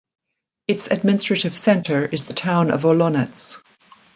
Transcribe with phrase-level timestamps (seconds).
[0.67, 3.61] Its administrative center is the town of Olonets.